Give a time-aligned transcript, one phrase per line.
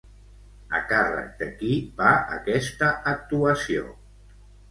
[0.79, 3.87] A càrrec de qui va aquesta actuació?